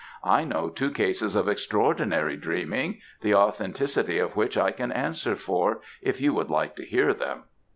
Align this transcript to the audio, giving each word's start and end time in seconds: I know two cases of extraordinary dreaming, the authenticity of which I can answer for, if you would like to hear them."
I 0.25 0.45
know 0.45 0.69
two 0.69 0.89
cases 0.89 1.35
of 1.35 1.47
extraordinary 1.47 2.35
dreaming, 2.35 3.01
the 3.21 3.35
authenticity 3.35 4.17
of 4.17 4.35
which 4.35 4.57
I 4.57 4.71
can 4.71 4.91
answer 4.91 5.35
for, 5.35 5.81
if 6.01 6.19
you 6.19 6.33
would 6.33 6.49
like 6.49 6.75
to 6.77 6.85
hear 6.87 7.13
them." 7.13 7.43